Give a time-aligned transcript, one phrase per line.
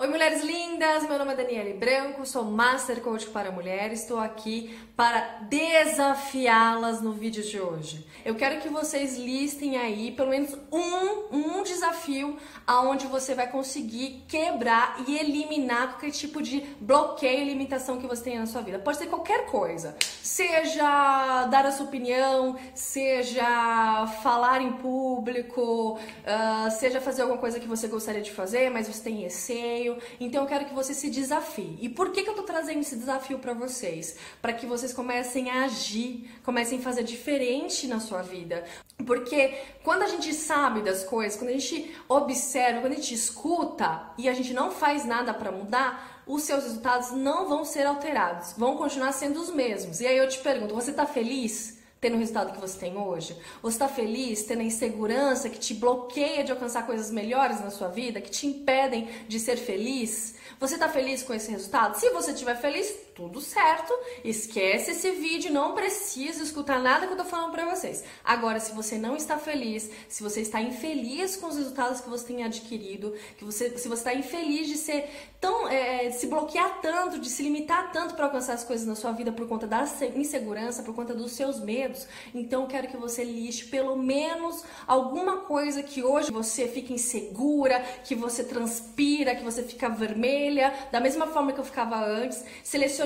[0.00, 1.06] Oi, mulheres lindas!
[1.06, 4.00] Meu nome é Daniele Branco, sou Master Coach para Mulheres.
[4.00, 8.06] Estou aqui para desafiá-las no vídeo de hoje.
[8.24, 11.49] Eu quero que vocês listem aí pelo menos um, um
[11.90, 18.06] desafio aonde você vai conseguir quebrar e eliminar qualquer tipo de bloqueio e limitação que
[18.06, 18.78] você tenha na sua vida.
[18.78, 27.00] Pode ser qualquer coisa, seja dar a sua opinião, seja falar em público, uh, seja
[27.00, 29.98] fazer alguma coisa que você gostaria de fazer, mas você tem receio.
[30.20, 31.76] Então eu quero que você se desafie.
[31.80, 34.16] E por que, que eu tô trazendo esse desafio para vocês?
[34.40, 38.64] Para que vocês comecem a agir, comecem a fazer diferente na sua vida.
[39.04, 44.12] Porque quando a gente sabe das coisas, quando a gente observa, quando a gente escuta
[44.18, 48.54] e a gente não faz nada para mudar, os seus resultados não vão ser alterados,
[48.56, 50.00] vão continuar sendo os mesmos.
[50.00, 51.80] E aí eu te pergunto, você tá feliz?
[52.00, 53.36] tendo o resultado que você tem hoje?
[53.62, 57.88] Você está feliz tendo a insegurança que te bloqueia de alcançar coisas melhores na sua
[57.88, 60.34] vida, que te impedem de ser feliz?
[60.58, 61.96] Você está feliz com esse resultado?
[61.96, 63.92] Se você estiver feliz, tudo certo.
[64.24, 68.02] Esquece esse vídeo, não precisa escutar nada que eu tô falando para vocês.
[68.24, 72.26] Agora, se você não está feliz, se você está infeliz com os resultados que você
[72.26, 76.80] tem adquirido, que você, se você está infeliz de ser tão, é, de se bloquear
[76.80, 79.84] tanto, de se limitar tanto para alcançar as coisas na sua vida por conta da
[80.14, 85.38] insegurança, por conta dos seus medos, então eu quero que você liste pelo menos alguma
[85.38, 91.26] coisa que hoje você fica insegura, que você transpira, que você fica vermelha da mesma
[91.26, 92.44] forma que eu ficava antes.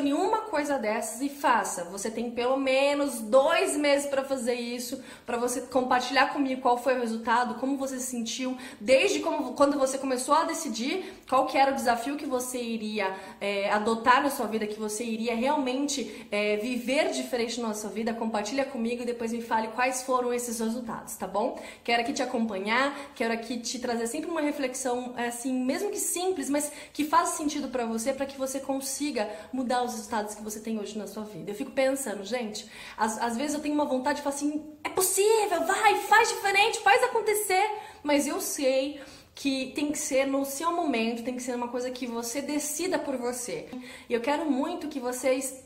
[0.04, 1.84] Selecione uma coisa dessas e faça.
[1.84, 6.96] Você tem pelo menos dois meses para fazer isso, para você compartilhar comigo qual foi
[6.96, 11.56] o resultado, como você se sentiu, desde como, quando você começou a decidir qual que
[11.56, 16.26] era o desafio que você iria é, adotar na sua vida, que você iria realmente
[16.30, 18.12] é, viver diferente na sua vida.
[18.12, 21.58] Compartilha comigo e depois me fale quais foram esses resultados, tá bom?
[21.82, 26.50] Quero aqui te acompanhar, quero aqui te trazer sempre uma reflexão, assim, mesmo que simples,
[26.50, 30.60] mas que faça sentido para você para que você consiga mudar os resultados que você
[30.60, 31.50] tem hoje na sua vida.
[31.50, 34.88] Eu fico pensando, gente, às, às vezes eu tenho uma vontade de falar assim: é
[34.88, 37.64] possível, vai, faz diferente, faz acontecer,
[38.02, 39.00] mas eu sei
[39.34, 42.98] que tem que ser no seu momento, tem que ser uma coisa que você decida
[42.98, 43.68] por você.
[44.08, 45.64] E eu quero muito que vocês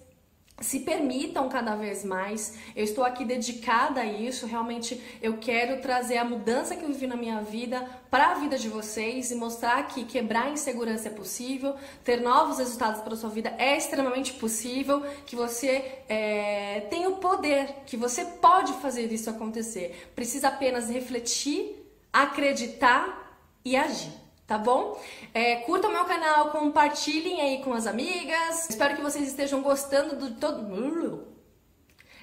[0.60, 2.54] se permitam cada vez mais.
[2.74, 4.46] Eu estou aqui dedicada a isso.
[4.46, 8.58] Realmente eu quero trazer a mudança que eu vivi na minha vida para a vida
[8.58, 13.16] de vocês e mostrar que quebrar a insegurança é possível, ter novos resultados para a
[13.16, 19.12] sua vida é extremamente possível, que você é, tem o poder, que você pode fazer
[19.12, 20.10] isso acontecer.
[20.14, 24.98] Precisa apenas refletir, acreditar e agir tá bom?
[25.34, 28.70] É, curtam meu canal, compartilhem aí com as amigas.
[28.70, 31.28] Espero que vocês estejam gostando do todo.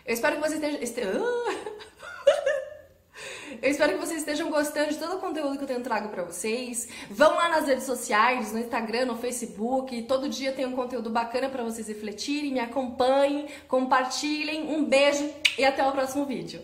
[0.03, 1.23] Eu espero que vocês estejam.
[3.61, 6.23] Eu espero que vocês estejam gostando de todo o conteúdo que eu tenho trago para
[6.23, 6.89] vocês.
[7.09, 10.01] Vão lá nas redes sociais, no Instagram, no Facebook.
[10.03, 12.51] Todo dia tem um conteúdo bacana para vocês refletirem.
[12.51, 14.69] Me acompanhem, compartilhem.
[14.75, 16.61] Um beijo e até o próximo vídeo.